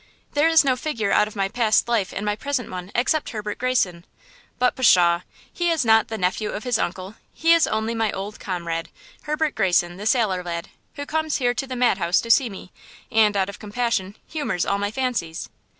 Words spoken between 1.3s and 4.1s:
my past life in my present one except Herbert Greyson.